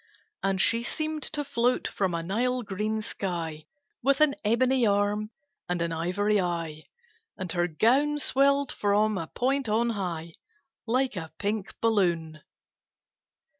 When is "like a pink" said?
10.87-11.75